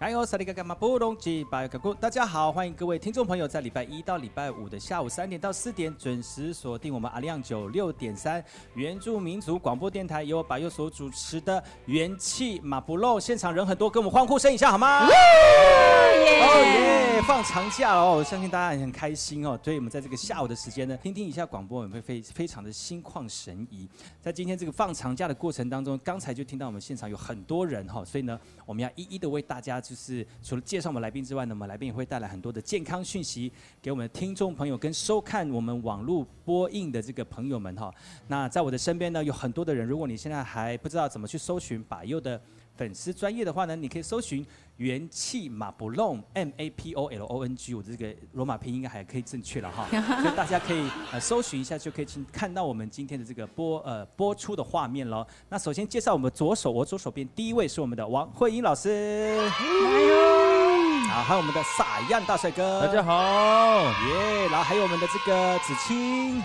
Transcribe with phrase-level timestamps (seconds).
[0.00, 8.42] 哎呦，萨利嘎嘎马布隆吉巴嘎古，大家好，欢迎各位听众朋友在礼拜一到礼拜五的下午三点到四点准时锁定我们阿亮九六点三
[8.72, 15.06] 原住民族广播电台，由我巴佑所主持的元气马布隆，现场人很多，跟我们欢呼声一下好吗？
[15.06, 15.10] 哦
[16.64, 17.22] 耶！
[17.26, 19.58] 放长假哦，我相信大家也很开心哦。
[19.62, 23.86] 所以我们在这个下午的时间呢，听听一下广播，我们会非非常的心旷神怡。
[24.22, 29.78] 在今天这个放长假的过程当中，刚才就听到我们现场有很多人哈，所以呢，我们要一一的为大家。
[29.90, 33.50] 就是除了介绍我们来宾之外呢，我们来宾也会带来很多的健康讯息
[33.82, 37.92] 给我们的听众朋友跟收看我们网络播映的这个朋友们哈。
[38.28, 42.40] 那在我的身边呢，有很多的人，如果你现在还不知道怎么去搜寻百佑的
[42.80, 44.42] 粉丝专业的话呢，你可以搜寻
[44.78, 49.86] 元气马布隆 M A P O L O N G，我的这个罗马拼音应该还可以正确了哈，
[50.22, 55.26] 所以大家可以呃搜寻一下，就可以去看到我们今天的这个播呃播出的画面喽。
[55.50, 66.42] 那首先介绍我们左手，我左手边第一位是我们的王慧英老师，哎呦，好，还有我们的撒样大帅哥，大家好，耶，然后还有我们的这个子清。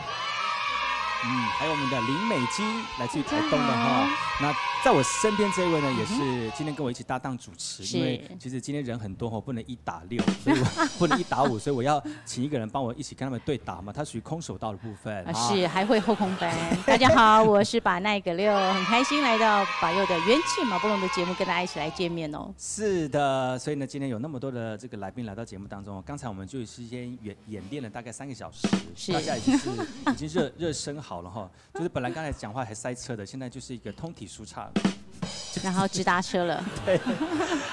[1.28, 2.66] 嗯，还有我们的林美金，
[3.00, 4.08] 来自于台东的哈。
[4.42, 6.16] 那在我身边这一位呢，也是
[6.56, 10.66] 今天跟我一起搭档主持，因为其实今天人很多哈，不能一打六， 所以我
[11.00, 13.92] 不能一打五，所以我要请一个人帮我一起跟他们对打嘛。
[13.92, 16.54] 他属于空手道的部分，是还会后空翻。
[16.86, 22.54] 大家好，我是把奈格六，很开心来到巴佑的元气马布龙的节目，跟大家一起来见面哦。
[22.56, 29.70] 是的，所以呢，今天有那么多的这个来宾来到节目当中，刚才我们就先演演练了大概三个小时，是大家已经是
[30.12, 31.15] 已经热热身好。
[31.16, 34.70] 好了哈，就是本来刚才讲话还塞车的，现在就是一个通体舒畅，
[35.64, 36.62] 然后直达车了。
[36.86, 37.00] 对，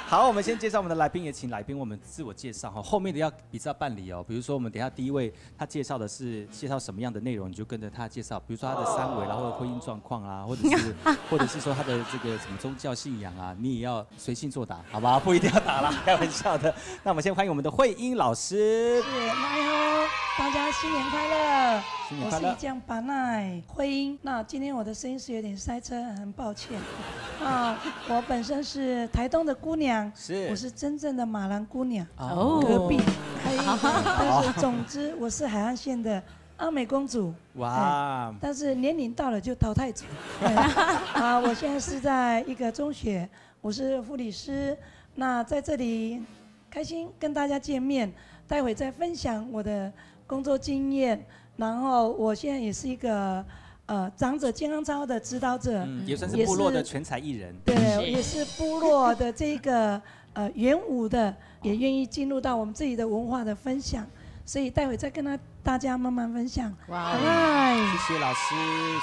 [0.07, 2.81] 好，我们先介绍我们的来宾，也请来宾我们自我介绍哈。
[2.81, 10.95] 后面的要比较办理哦，比如说我们等下第一位他介绍的是介绍什么样的内容，你就跟着他介绍，比如说他的三围，然后婚姻状况啊，或者是
[11.29, 15.19] 或者是说他的这个什么宗教信仰啊，你也要随性作答，好吧？
[15.19, 16.73] 不一定要答啦，开玩笑的。
[17.03, 19.03] 那我们先欢迎我们的慧英老师。
[20.39, 21.83] 大家新年快乐。
[22.25, 26.79] 我是一将巴奈慧英，那今天我的声音是有点塞车，很抱歉。
[27.45, 27.79] 啊，
[28.09, 32.99] 我本身是台东的姑娘，是，我是真正的马兰姑娘，哦，隔壁。
[33.45, 36.23] 但是总之我是海岸线的
[36.57, 37.35] 阿美公主。
[37.55, 38.35] 哇！
[38.41, 40.07] 但是年龄到了就淘汰组。
[41.13, 43.29] 啊，我现在是在一个中学，
[43.61, 44.77] 我是护理师。
[45.15, 46.23] 那在这里
[46.71, 48.11] 开心跟大家见面，
[48.47, 49.93] 待会再分享我的
[50.27, 51.25] 工作经验。
[51.57, 53.45] 然后我现在也是一个
[53.87, 57.55] 呃长者健康操的指导者，嗯，也算是部落的全才艺人。
[57.65, 60.01] 对，也是部落的这个
[60.33, 64.07] 呃元舞的，也愿意进入到我们自己的文化的分享，
[64.47, 66.75] 所以待会再跟他大家慢慢分享。
[66.89, 68.55] 哇，谢谢老师。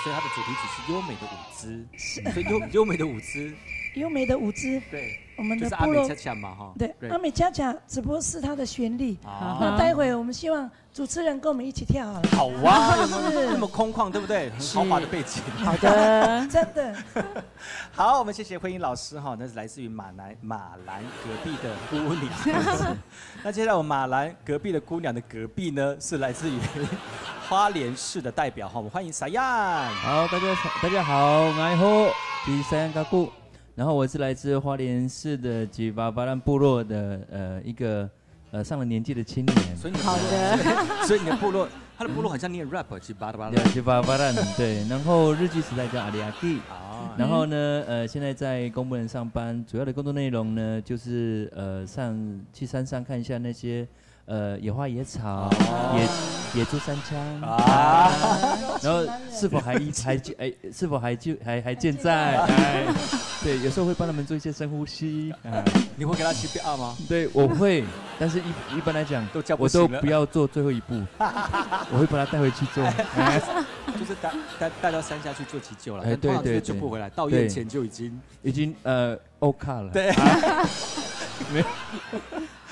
[0.04, 3.54] 所以他的主题曲是优美的舞姿，是所以优优美的舞姿，
[3.96, 4.82] 优美的舞姿。
[4.92, 5.20] 对。
[5.40, 9.18] 我们的部落恰恰嘛哈，对，阿美恰恰只不过是它的旋律。
[9.24, 12.30] 那待会我们希望主持人跟我们一起跳好了。
[12.32, 12.94] 好啊，
[13.50, 14.50] 那么空旷，对不对？
[14.50, 15.42] 很豪华的背景。
[15.64, 16.94] 好的， 真的。
[17.94, 22.98] 好，我们谢谢慧英老师哈，那是来自于马兰马兰隔壁的姑娘。
[23.42, 26.60] 那接下来我们马兰隔壁的姑娘的隔壁呢，是来自于
[27.48, 29.42] 花莲市的代表哈，我们欢迎撒样。
[29.96, 30.48] 好，大家
[30.84, 31.16] 大家好，
[31.62, 31.86] 爱好
[32.46, 33.32] 第三个姑。
[33.80, 38.10] 然后我是来自花莲市的吉巴巴兰部落的呃一个
[38.52, 39.78] 呃上了年纪的青年。
[39.78, 40.58] 所以你好的，
[41.08, 41.66] 所以你的部落，
[41.98, 43.64] 他的部落很像念 rap 吉巴巴兰。
[43.72, 46.58] 吉巴巴兰对，然后日据时代叫阿里阿蒂。
[46.70, 47.16] 啊。
[47.18, 47.56] 然后呢
[47.88, 53.88] 呃现在在公部门上班，主要的工作内容呢就是呃上去山上看一下那些。
[54.30, 55.50] 呃，野花野草，
[55.96, 58.12] 野野猪三枪啊，
[58.84, 59.04] 然后
[59.34, 62.38] 是否还 一还健哎，是否还就还还健在？
[62.38, 62.86] 哎，
[63.44, 65.34] 对，有时候会帮他们做一些深呼吸。
[65.42, 65.64] 哎，
[65.98, 66.96] 你会给他 CPR 吗？
[67.10, 67.84] 对，我会，
[68.20, 70.94] 但是一一般来讲，都我都不要做最后一步，
[71.92, 72.84] 我会把他带回去做，
[73.98, 76.04] 就是带带带到山下去做急救了。
[76.04, 79.90] 哎，对对，救不回来，到院前就已经已经呃 OK 了。
[79.92, 80.14] 对，
[81.52, 81.66] 没。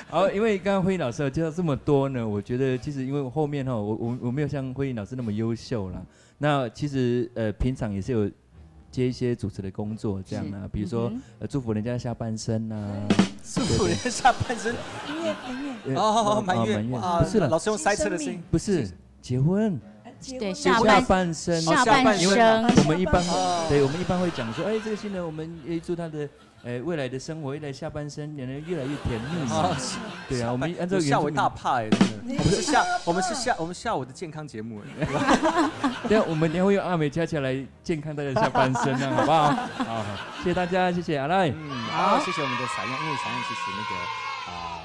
[0.09, 6.01] 好，因为刚刚慧英老师介绍这么多呢，我觉得其实因为后面哈，我我我没有像慧英老师那么优秀啦。
[6.37, 8.31] 那其实呃平常也是有
[8.89, 12.77] 接一些主持的工作这样啊，比如说呃祝福人家下半生呐，
[13.43, 18.89] 祝福人家下半生，音乐音乐，哦满月啊，不是了，老师用塞车的声音，不是
[19.21, 19.77] 结婚，
[20.39, 23.21] 对下半生，下半生，我们一般
[23.67, 26.29] 对，我们一般会讲说，哎这个新人我们也祝他的。
[26.63, 29.49] 哎，未来的生活，未来下半生，两人越来越甜蜜。
[30.27, 32.35] 对啊，我们按照吓我一大怕哎，真的。
[32.37, 34.81] 我们是下， 我们是下，我们下午的健康节目。
[36.09, 39.51] 对啊，我们等下会用阿美加起来健康大家下半生，好不好？
[39.85, 40.05] 好，
[40.43, 41.49] 谢谢谢大家，谢谢阿赖。
[41.49, 44.76] 嗯，好，谢谢我们的闪亮，因为闪亮其实那个啊。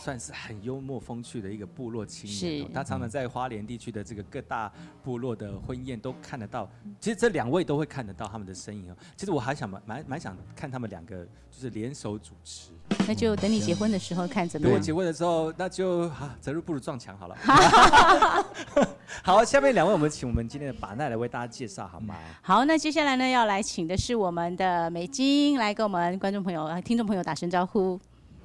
[0.00, 4.72] 呃算是很幽默风趣的一个部落青年，他常常在花莲地区的这个各大
[5.04, 6.68] 部落的婚宴都看得到。
[6.98, 8.96] 其实这两位都会看得到他们的身影哦。
[9.14, 12.70] 其实我还想蛮蛮蛮想看他们两个就是联手主持。
[13.06, 14.72] 那就等你结婚的时候看怎么样。
[14.72, 17.36] 等我结婚的时候，那就啊，择日不如撞墙好了。
[19.22, 22.14] 好，下面两位我们请我们今天的把奈来为大家介绍好吗？
[22.40, 28.00] 好，那接下来呢要来请的是我们的美金来跟我们观众朋友、听众朋友打声招呼。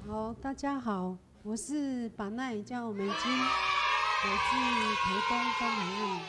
[0.07, 1.15] 好，大家好。
[1.47, 4.55] 我是把奈，叫美金，我自
[4.95, 6.19] 台东东海岸，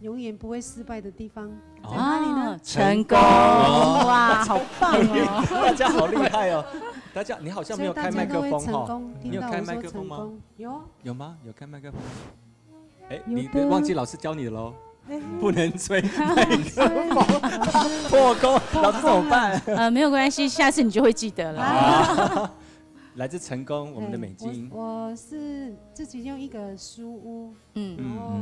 [0.00, 1.48] 永远不会失败的地方，
[1.84, 2.58] 在哪里呢？
[2.60, 3.16] 成功！
[3.16, 5.46] 哇， 好棒哦！
[5.48, 6.64] 大家好厉害哦！
[7.14, 9.00] 大家，你好像没有开麦克风哈？
[9.22, 10.28] 你有开麦克风吗？
[10.56, 10.82] 有。
[11.04, 11.36] 有吗？
[11.46, 12.00] 有开麦克风？
[13.10, 14.74] 哎，你忘记老师教你的喽？
[15.38, 17.24] 不能吹麦克风，
[18.10, 19.62] 破功，老师怎么办？
[19.66, 22.50] 呃，没有关系，下次你就会记得了。
[23.16, 24.70] 来自成功，我们的美金。
[24.72, 28.40] 我，我是自己用一个书屋，嗯，然后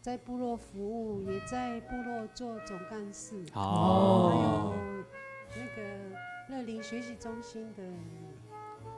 [0.00, 3.44] 在部落服务，也在部落做总干事。
[3.52, 4.72] 哦。
[5.50, 5.82] 还有那个
[6.48, 7.82] 乐林学习中心的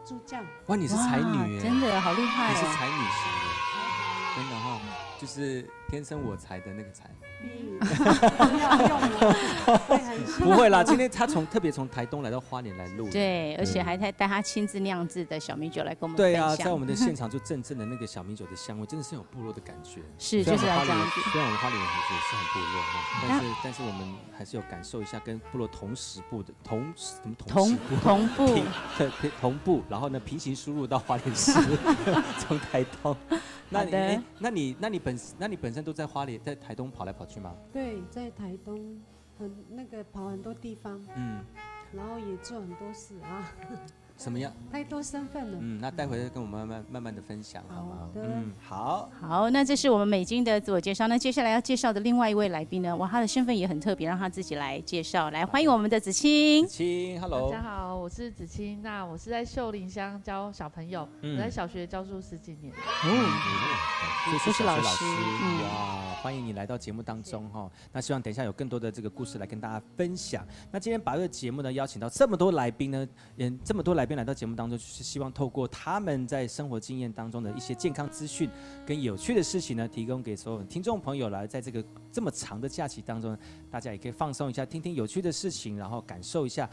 [0.05, 0.39] 助教。
[0.67, 3.47] 哇，你是才女耶，真的好厉害，你是才女型的，
[4.37, 4.81] 真的哈，
[5.21, 7.11] 就是天生我材的那个材。
[10.39, 20.03] 不会啦，今天他从特别从台东来到花莲来录，对，而且还带带他亲自酿制的小米酒来跟我们对啊，在我们的现场就阵阵的那个小米酒的香味，真的是有部落的感觉。
[20.19, 21.07] 是，就是要这样子。
[21.33, 21.95] 虽然我们花莲人也
[22.29, 28.59] 是很部落哈，但是但是我们还是有感受一下跟部落同时部的同什么同同步
[28.99, 31.53] 对同步，然后呢平行输入到花莲市，
[32.39, 33.17] 从台东。
[33.73, 37.55] 那你哎，那你那你本那你本身都在花莲在台东跑来跑去吗？
[37.73, 39.01] 对，在台东
[39.39, 41.45] 很那个跑很多地方，嗯，
[41.93, 43.53] 然后也做很多事啊。
[44.21, 44.53] 什么样？
[44.71, 45.59] 太多身份了。
[45.63, 47.97] 嗯，那待会再跟我们慢慢慢慢的分享，好吗？
[48.01, 48.11] 好。
[48.17, 49.11] 嗯，好。
[49.19, 51.09] 好，那这是我们美金的自我介绍。
[51.09, 52.95] 那接下来要介绍的另外一位来宾呢？
[52.97, 55.31] 哇，他的身份也很特别，让他自己来介绍。
[55.31, 56.67] 来，欢迎我们的子清。
[56.67, 57.51] 子清，Hello。
[57.51, 58.83] 大家好，我是子清。
[58.83, 62.75] 那我是在秀林乡教小朋友，嗯、我在小学教书十几年。
[63.05, 63.11] 嗯，
[64.35, 65.05] 也是老师。
[65.43, 67.71] 嗯、哇，欢迎你来到节目当中哈。
[67.93, 70.47] 那希望等一下有更多的这个故事来跟大家分享。
[70.71, 73.09] 那今天把这个节目呢邀请到这么多来宾呢，
[73.39, 74.15] 嗯，这么多来宾。
[74.19, 78.51] 来到节目当中，就是希望透过他们在生活经验当中的一些健康资讯
[78.85, 81.83] 跟有趣的事情呢，提供给所有听众朋友来，在这个
[82.13, 83.35] 这么长的假期当中，
[83.71, 86.69] 大家也可以放松一下，听听有趣的事情，然后感受一下，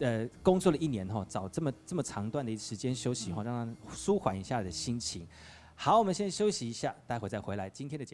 [0.00, 5.26] 呃，工作了一年哈，找这么这么长段的时间休息哈，让他舒缓一下的心情。
[5.74, 8.08] 好，我们先休息一下，待会再回来今天的节目。